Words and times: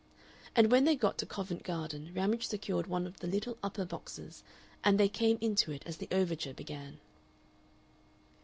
And 0.55 0.71
when 0.71 0.85
they 0.85 0.95
got 0.95 1.19
to 1.19 1.27
Covent 1.27 1.61
Garden 1.61 2.11
Ramage 2.15 2.47
secured 2.47 2.87
one 2.87 3.05
of 3.05 3.19
the 3.19 3.27
little 3.27 3.59
upper 3.61 3.85
boxes, 3.85 4.43
and 4.83 4.99
they 4.99 5.07
came 5.07 5.37
into 5.41 5.71
it 5.71 5.83
as 5.85 5.97
the 5.97 6.07
overture 6.11 6.55
began. 6.55 6.99